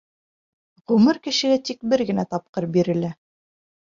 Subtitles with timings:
[0.91, 3.15] Ғүмер кешегә тик бер генә тапҡыр бирелә...